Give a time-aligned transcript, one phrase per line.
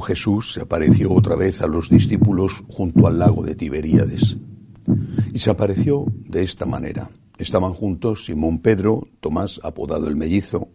[0.00, 4.36] Jesús se apareció otra vez a los discípulos junto al lago de Tiberíades.
[5.32, 7.10] Y se apareció de esta manera.
[7.38, 10.68] Estaban juntos Simón Pedro, Tomás apodado el mellizo,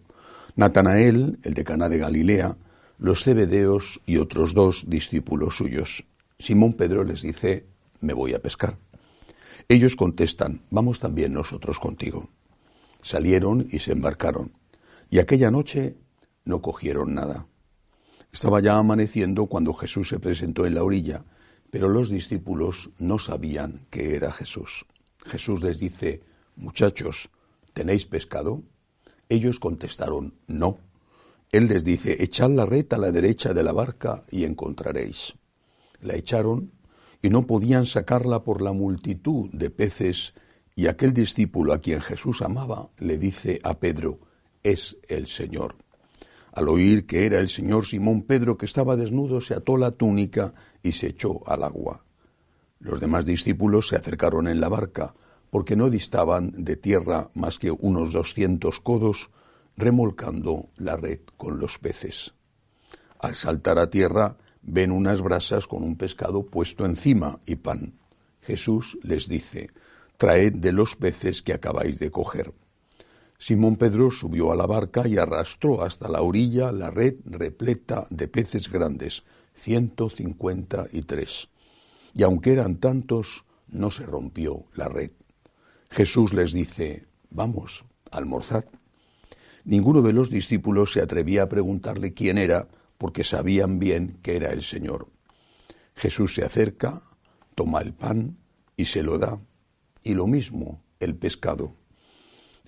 [0.55, 2.57] Natanael, el de Caná de Galilea,
[2.97, 6.05] los cebedeos y otros dos discípulos suyos.
[6.37, 7.67] Simón Pedro les dice,
[8.01, 8.77] me voy a pescar.
[9.69, 12.29] Ellos contestan, vamos también nosotros contigo.
[13.01, 14.51] Salieron y se embarcaron.
[15.09, 15.95] Y aquella noche
[16.43, 17.45] no cogieron nada.
[18.31, 21.25] Estaba ya amaneciendo cuando Jesús se presentó en la orilla,
[21.71, 24.85] pero los discípulos no sabían que era Jesús.
[25.25, 26.21] Jesús les dice,
[26.55, 27.29] muchachos,
[27.73, 28.63] ¿tenéis pescado?
[29.29, 30.77] Ellos contestaron, no.
[31.51, 35.33] Él les dice, echad la red a la derecha de la barca y encontraréis.
[36.01, 36.71] La echaron
[37.21, 40.33] y no podían sacarla por la multitud de peces,
[40.75, 44.19] y aquel discípulo a quien Jesús amaba le dice a Pedro,
[44.63, 45.75] es el Señor.
[46.59, 50.53] Al oír que era el señor Simón Pedro que estaba desnudo, se ató la túnica
[50.83, 52.03] y se echó al agua.
[52.81, 55.15] Los demás discípulos se acercaron en la barca,
[55.51, 59.29] porque no distaban de tierra más que unos doscientos codos,
[59.77, 62.33] remolcando la red con los peces.
[63.19, 67.93] Al saltar a tierra, ven unas brasas con un pescado puesto encima y pan.
[68.41, 69.69] Jesús les dice,
[70.17, 72.53] Traed de los peces que acabáis de coger.
[73.41, 78.27] Simón Pedro subió a la barca y arrastró hasta la orilla la red repleta de
[78.27, 81.47] peces grandes, ciento cincuenta y tres.
[82.13, 85.11] Y aunque eran tantos, no se rompió la red.
[85.89, 88.65] Jesús les dice, vamos, almorzad.
[89.63, 94.51] Ninguno de los discípulos se atrevía a preguntarle quién era, porque sabían bien que era
[94.51, 95.07] el Señor.
[95.95, 97.03] Jesús se acerca,
[97.55, 98.37] toma el pan
[98.75, 99.39] y se lo da,
[100.03, 101.78] y lo mismo el pescado.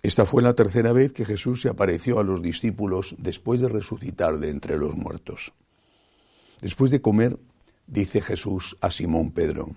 [0.03, 4.39] Esta fue la tercera vez que Jesús se apareció a los discípulos después de resucitar
[4.39, 5.53] de entre los muertos.
[6.59, 7.37] Después de comer,
[7.85, 9.75] dice Jesús a Simón Pedro,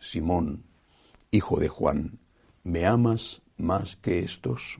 [0.00, 0.64] Simón,
[1.30, 2.18] hijo de Juan,
[2.64, 4.78] ¿me amas más que estos?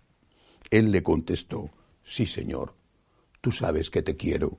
[0.71, 1.71] Él le contestó,
[2.03, 2.75] sí, Señor,
[3.43, 4.59] tú sabes que te quiero.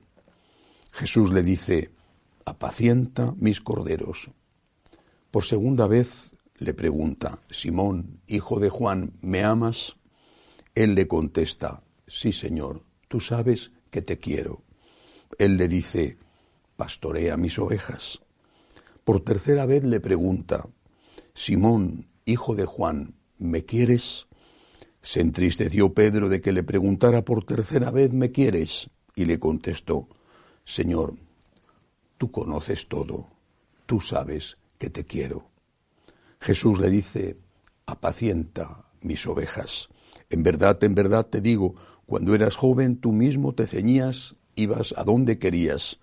[0.92, 1.90] Jesús le dice,
[2.44, 4.30] apacienta mis corderos.
[5.30, 9.96] Por segunda vez le pregunta, Simón, hijo de Juan, ¿me amas?
[10.74, 14.62] Él le contesta, sí Señor, tú sabes que te quiero.
[15.38, 16.18] Él le dice,
[16.76, 18.20] pastorea mis ovejas.
[19.04, 20.68] Por tercera vez le pregunta,
[21.34, 24.26] Simón, hijo de Juan, ¿me quieres?
[25.02, 28.90] Se entristeció Pedro de que le preguntara por tercera vez, ¿me quieres?
[29.14, 30.08] Y le contestó,
[30.64, 31.14] Señor,
[32.18, 33.26] tú conoces todo,
[33.86, 35.48] tú sabes que te quiero.
[36.40, 37.36] Jesús le dice,
[37.86, 39.88] apacienta mis ovejas.
[40.30, 41.74] En verdad, en verdad te digo,
[42.06, 45.98] cuando eras joven tú mismo te ceñías, ibas a donde querías,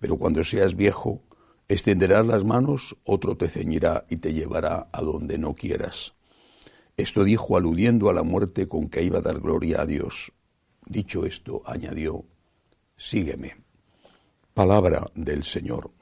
[0.00, 1.22] pero cuando seas viejo,
[1.68, 6.14] extenderás las manos, otro te ceñirá y te llevará a donde no quieras.
[6.96, 10.32] Esto dijo aludiendo a la muerte con que iba a dar gloria a Dios.
[10.84, 12.24] Dicho esto, añadió,
[12.96, 13.56] sígueme.
[14.54, 15.92] Palabra del Señor.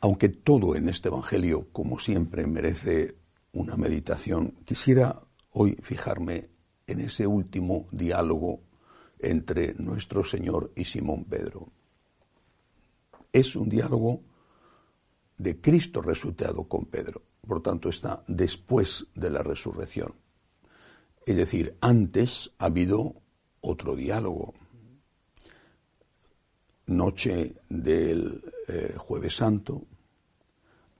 [0.00, 3.16] Aunque todo en este Evangelio, como siempre, merece
[3.54, 4.52] una meditación.
[4.64, 5.20] Quisiera
[5.52, 6.50] hoy fijarme
[6.86, 8.60] en ese último diálogo
[9.18, 11.68] entre nuestro Señor y Simón Pedro.
[13.32, 14.20] Es un diálogo
[15.38, 20.14] de Cristo resucitado con Pedro, por tanto está después de la resurrección.
[21.26, 23.14] Es decir, antes ha habido
[23.60, 24.54] otro diálogo.
[26.86, 29.86] Noche del eh, jueves santo,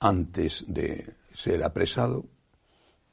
[0.00, 2.24] antes de ser apresado,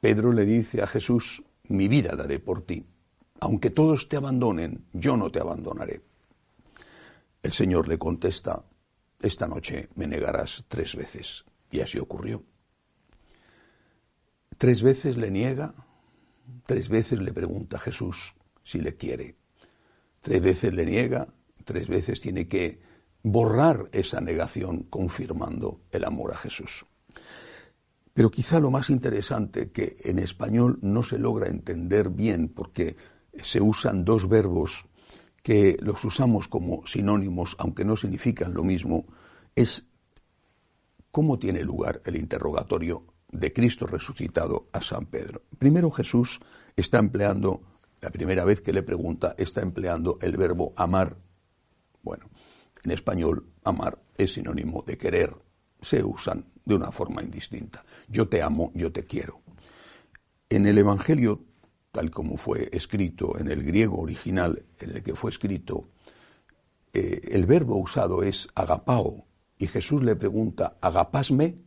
[0.02, 2.84] Pedro le dice a Jesús, mi vida daré por ti.
[3.38, 6.00] Aunque todos te abandonen, yo no te abandonaré.
[7.40, 8.64] El Señor le contesta,
[9.20, 11.44] esta noche me negarás tres veces.
[11.70, 12.42] Y así ocurrió.
[14.58, 15.72] Tres veces le niega,
[16.66, 18.34] tres veces le pregunta a Jesús
[18.64, 19.36] si le quiere.
[20.20, 21.28] Tres veces le niega,
[21.64, 22.80] tres veces tiene que
[23.22, 26.86] borrar esa negación confirmando el amor a Jesús.
[28.14, 32.96] Pero quizá lo más interesante que en español no se logra entender bien porque
[33.34, 34.84] se usan dos verbos
[35.42, 39.06] que los usamos como sinónimos, aunque no significan lo mismo,
[39.56, 39.86] es
[41.10, 45.42] cómo tiene lugar el interrogatorio de Cristo resucitado a San Pedro.
[45.58, 46.40] Primero Jesús
[46.76, 47.62] está empleando,
[48.00, 51.16] la primera vez que le pregunta, está empleando el verbo amar.
[52.02, 52.30] Bueno,
[52.84, 55.34] en español amar es sinónimo de querer,
[55.82, 57.84] se usan de una forma indistinta.
[58.08, 59.40] Yo te amo, yo te quiero.
[60.48, 61.40] En el Evangelio
[61.92, 65.88] tal como fue escrito en el griego original en el que fue escrito,
[66.94, 69.26] eh, el verbo usado es agapao,
[69.58, 71.58] y Jesús le pregunta, ¿agapasme?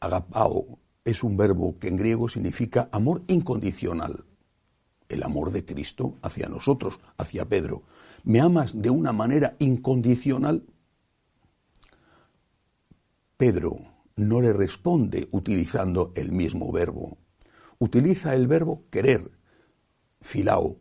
[0.00, 4.24] Agapao es un verbo que en griego significa amor incondicional,
[5.08, 7.84] el amor de Cristo hacia nosotros, hacia Pedro.
[8.24, 10.64] ¿Me amas de una manera incondicional?
[13.36, 13.76] Pedro
[14.16, 17.18] no le responde utilizando el mismo verbo
[17.78, 19.30] utiliza el verbo querer,
[20.20, 20.78] filao.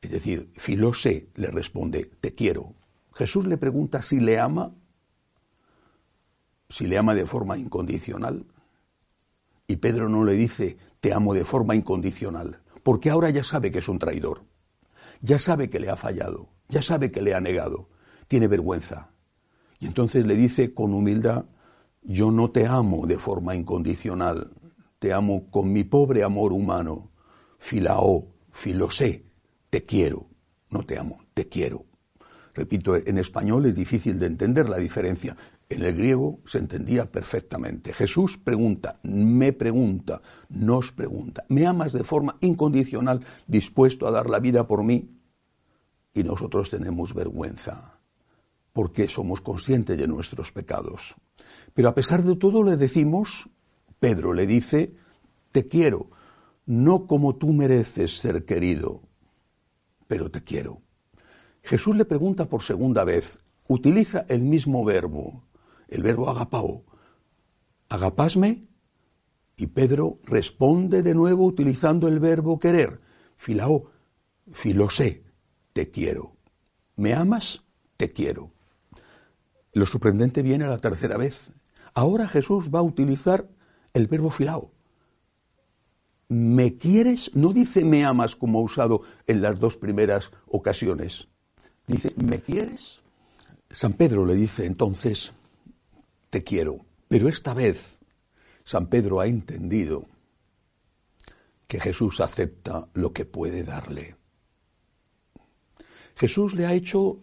[0.00, 2.74] Es decir, filose le responde, te quiero.
[3.14, 4.74] Jesús le pregunta si le ama,
[6.68, 8.44] si le ama de forma incondicional.
[9.66, 13.78] Y Pedro no le dice, te amo de forma incondicional, porque ahora ya sabe que
[13.78, 14.44] es un traidor.
[15.20, 17.88] Ya sabe que le ha fallado, ya sabe que le ha negado,
[18.28, 19.10] tiene vergüenza.
[19.78, 21.46] Y entonces le dice con humildad,
[22.04, 24.52] yo no te amo de forma incondicional,
[24.98, 27.10] te amo con mi pobre amor humano.
[27.58, 29.24] Filao, filosé,
[29.70, 30.28] te quiero.
[30.70, 31.86] No te amo, te quiero.
[32.54, 35.36] Repito, en español es difícil de entender la diferencia.
[35.68, 37.92] En el griego se entendía perfectamente.
[37.92, 40.20] Jesús pregunta, me pregunta,
[40.50, 45.10] nos pregunta, ¿me amas de forma incondicional, dispuesto a dar la vida por mí?
[46.12, 47.98] Y nosotros tenemos vergüenza,
[48.72, 51.16] porque somos conscientes de nuestros pecados.
[51.72, 53.48] Pero a pesar de todo le decimos,
[53.98, 54.94] Pedro le dice,
[55.52, 56.10] te quiero,
[56.66, 59.02] no como tú mereces ser querido,
[60.06, 60.82] pero te quiero.
[61.62, 65.44] Jesús le pregunta por segunda vez, utiliza el mismo verbo,
[65.88, 66.84] el verbo agapao,
[67.88, 68.66] agapasme,
[69.56, 73.00] y Pedro responde de nuevo utilizando el verbo querer,
[73.36, 73.90] filao,
[74.52, 75.24] filosé,
[75.72, 76.36] te quiero.
[76.96, 77.64] ¿Me amas?
[77.96, 78.53] Te quiero.
[79.74, 81.50] Lo sorprendente viene a la tercera vez.
[81.92, 83.48] Ahora Jesús va a utilizar
[83.92, 84.70] el verbo filao.
[86.28, 87.34] ¿Me quieres?
[87.34, 91.28] No dice me amas como ha usado en las dos primeras ocasiones.
[91.86, 93.00] Dice, ¿me quieres?
[93.68, 95.32] San Pedro le dice entonces,
[96.30, 96.86] te quiero.
[97.08, 97.98] Pero esta vez
[98.64, 100.06] San Pedro ha entendido
[101.66, 104.16] que Jesús acepta lo que puede darle.
[106.16, 107.18] Jesús le ha hecho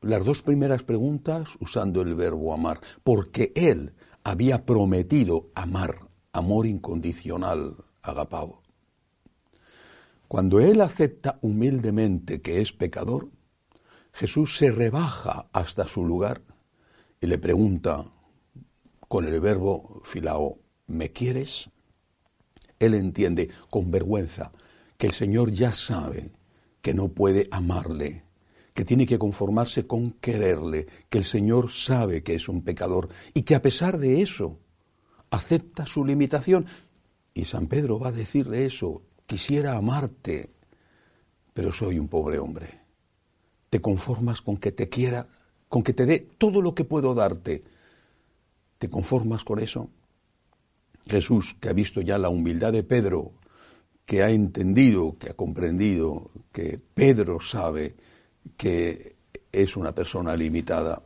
[0.00, 3.92] las dos primeras preguntas usando el verbo amar, porque él
[4.24, 8.62] había prometido amar amor incondicional, agapao.
[10.28, 13.30] Cuando él acepta humildemente que es pecador,
[14.12, 16.42] Jesús se rebaja hasta su lugar
[17.20, 18.06] y le pregunta
[19.08, 21.70] con el verbo filao, ¿me quieres?
[22.78, 24.52] Él entiende con vergüenza
[24.96, 26.30] que el Señor ya sabe
[26.80, 28.24] que no puede amarle,
[28.74, 33.42] que tiene que conformarse con quererle, que el Señor sabe que es un pecador y
[33.42, 34.58] que a pesar de eso
[35.30, 36.66] acepta su limitación.
[37.34, 40.50] Y San Pedro va a decirle eso, quisiera amarte,
[41.54, 42.80] pero soy un pobre hombre.
[43.70, 45.28] Te conformas con que te quiera,
[45.68, 47.62] con que te dé todo lo que puedo darte.
[48.78, 49.90] ¿Te conformas con eso?
[51.06, 53.32] Jesús, que ha visto ya la humildad de Pedro,
[54.04, 57.94] que ha entendido, que ha comprendido, que Pedro sabe
[58.56, 59.16] que
[59.52, 61.02] es una persona limitada,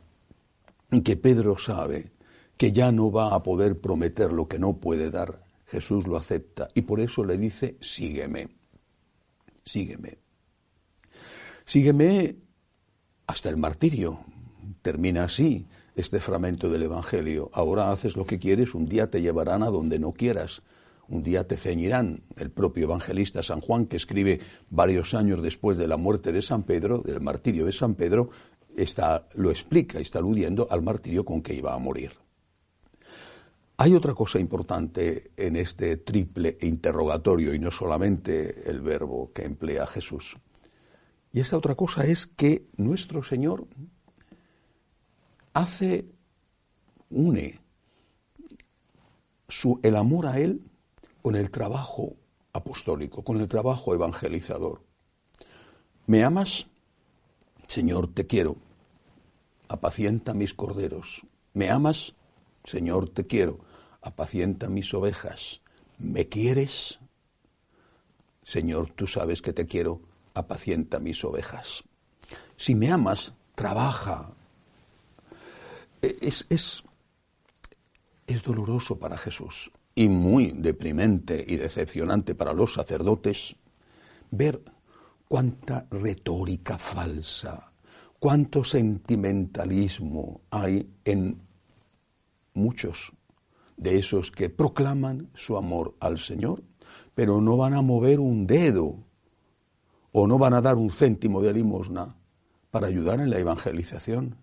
[1.03, 2.11] que Pedro sabe
[2.57, 6.69] que ya no va a poder prometer lo que no puede dar, Jesús lo acepta
[6.73, 8.49] y por eso le dice, sígueme,
[9.65, 10.19] sígueme.
[11.65, 12.35] Sígueme
[13.27, 14.19] hasta el martirio.
[14.81, 17.49] Termina así este fragmento del Evangelio.
[17.53, 20.61] Ahora haces lo que quieres, un día te llevarán a donde no quieras,
[21.09, 22.23] un día te ceñirán.
[22.35, 26.63] El propio evangelista San Juan, que escribe varios años después de la muerte de San
[26.63, 28.29] Pedro, del martirio de San Pedro,
[28.75, 32.11] está, lo explica, está aludiendo al martirio con que iba a morir.
[33.77, 39.85] Hay otra cosa importante en este triple interrogatorio y no solamente el verbo que emplea
[39.85, 40.37] Jesús.
[41.33, 43.67] Y esa otra cosa es que nuestro Señor
[45.53, 46.05] hace,
[47.09, 47.59] une
[49.49, 50.61] su, el amor a Él
[51.25, 52.13] con el trabajo
[52.53, 54.83] apostólico, con el trabajo evangelizador.
[56.05, 56.67] ¿Me amas?
[57.65, 58.57] Señor, te quiero.
[59.67, 61.23] Apacienta mis corderos.
[61.55, 62.13] ¿Me amas?
[62.63, 63.57] Señor, te quiero,
[64.03, 65.61] apacienta mis ovejas.
[65.97, 66.99] ¿Me quieres?
[68.43, 70.01] Señor, tú sabes que te quiero,
[70.35, 71.83] apacienta mis ovejas.
[72.55, 74.29] Si me amas, trabaja.
[76.03, 76.83] E, es, es,
[78.27, 83.55] es doloroso para Jesús y muy deprimente y decepcionante para los sacerdotes
[84.29, 84.61] ver
[85.27, 87.71] cuánta retórica falsa,
[88.19, 91.41] cuánto sentimentalismo hay en
[92.53, 93.13] muchos
[93.77, 96.63] de esos que proclaman su amor al Señor,
[97.13, 98.97] pero no van a mover un dedo
[100.11, 102.15] o no van a dar un céntimo de limosna
[102.71, 104.37] para ayudar en la evangelización.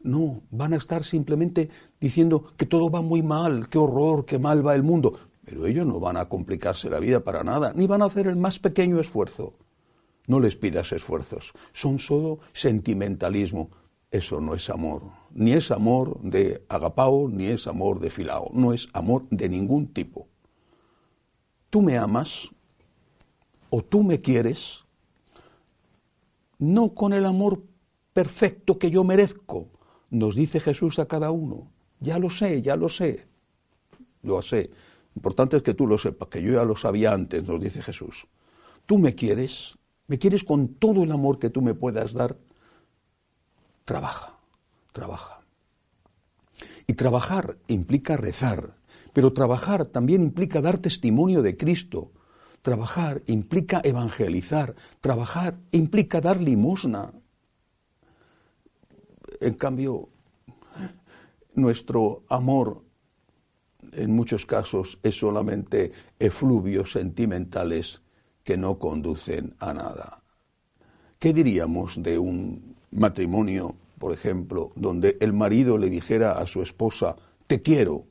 [0.00, 4.66] No, van a estar simplemente diciendo que todo va muy mal, qué horror, qué mal
[4.66, 5.18] va el mundo.
[5.44, 8.36] Pero ellos no van a complicarse la vida para nada, ni van a hacer el
[8.36, 9.54] más pequeño esfuerzo.
[10.26, 13.70] No les pidas esfuerzos, son solo sentimentalismo.
[14.10, 15.02] Eso no es amor,
[15.32, 19.88] ni es amor de agapao, ni es amor de filao, no es amor de ningún
[19.88, 20.28] tipo.
[21.70, 22.50] Tú me amas
[23.70, 24.84] o tú me quieres,
[26.58, 27.62] no con el amor
[28.12, 29.68] perfecto que yo merezco,
[30.10, 31.70] nos dice Jesús a cada uno.
[32.00, 33.26] Ya lo sé, ya lo sé,
[34.22, 34.70] lo sé.
[35.16, 38.26] Importante es que tú lo sepas, que yo ya lo sabía antes, nos dice Jesús.
[38.86, 42.36] Tú me quieres, me quieres con todo el amor que tú me puedas dar.
[43.84, 44.38] Trabaja,
[44.92, 45.40] trabaja.
[46.86, 48.76] Y trabajar implica rezar,
[49.12, 52.12] pero trabajar también implica dar testimonio de Cristo.
[52.62, 57.12] Trabajar implica evangelizar, trabajar implica dar limosna,
[59.40, 60.08] en cambio,
[61.54, 62.82] nuestro amor
[63.92, 68.00] en muchos casos es solamente efluvios sentimentales
[68.44, 70.22] que no conducen a nada.
[71.18, 77.16] ¿Qué diríamos de un matrimonio, por ejemplo, donde el marido le dijera a su esposa,
[77.46, 78.04] te quiero,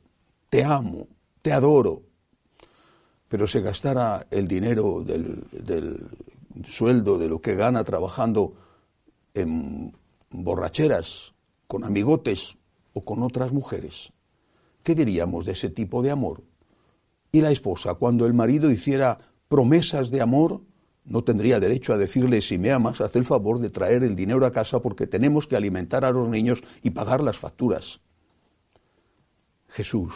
[0.49, 1.07] te amo,
[1.41, 2.03] te adoro,
[3.27, 6.05] pero se gastara el dinero del,
[6.65, 8.53] sueldo, de lo que gana trabajando
[9.33, 9.93] en
[10.29, 11.33] borracheras,
[11.67, 12.57] con amigotes
[12.93, 14.13] o con otras mujeres.
[14.83, 16.43] ¿Qué diríamos de ese tipo de amor?
[17.31, 20.61] Y la esposa, cuando el marido hiciera promesas de amor,
[21.05, 24.45] no tendría derecho a decirle, si me amas, haz el favor de traer el dinero
[24.45, 27.99] a casa porque tenemos que alimentar a los niños y pagar las facturas.
[29.69, 30.13] Jesús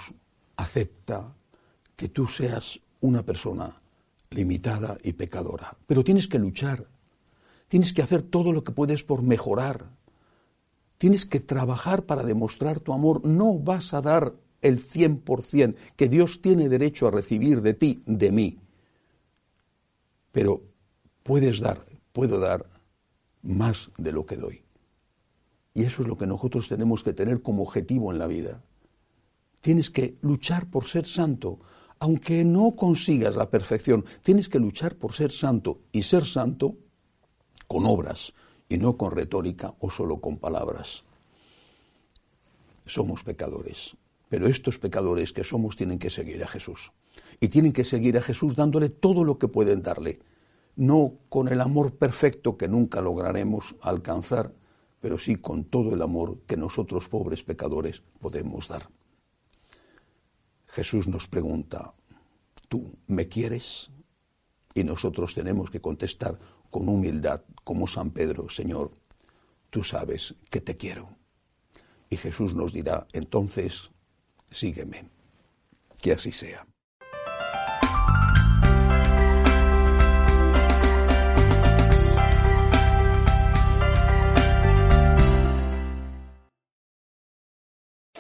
[0.58, 1.34] acepta
[1.96, 3.82] que tú seas una persona
[4.30, 6.88] limitada y pecadora, pero tienes que luchar,
[7.68, 9.90] tienes que hacer todo lo que puedes por mejorar,
[11.02, 13.26] Tienes que trabajar para demostrar tu amor.
[13.26, 18.32] No vas a dar el 100% que Dios tiene derecho a recibir de ti, de
[18.32, 18.60] mí.
[20.32, 20.62] Pero
[21.24, 22.68] puedes dar, puedo dar
[23.42, 24.62] más de lo que doy.
[25.74, 28.62] Y eso es lo que nosotros tenemos que tener como objetivo en la vida.
[29.60, 31.62] Tienes que luchar por ser santo,
[31.98, 36.76] aunque no consigas la perfección, tienes que luchar por ser santo y ser santo
[37.66, 38.36] con obras,
[38.72, 41.04] y no con retórica o solo con palabras.
[42.86, 43.98] Somos pecadores,
[44.30, 46.94] pero estos pecadores que somos tienen que seguir a Jesús.
[47.42, 50.20] Y tienen que seguir a Jesús dándole todo lo que pueden darle,
[50.78, 54.54] no con el amor perfecto que nunca lograremos alcanzar,
[55.02, 58.88] pero sí con todo el amor que nosotros pobres pecadores podemos dar.
[60.68, 61.94] Jesús nos pregunta,
[62.70, 63.92] ¿tú me quieres?
[64.74, 66.40] Y nosotros tenemos que contestar,
[66.72, 68.92] con humildad, como San Pedro, Señor,
[69.70, 71.10] tú sabes que te quiero.
[72.10, 73.92] Y Jesús nos dirá, entonces,
[74.50, 75.06] sígueme.
[76.02, 76.66] Que así sea.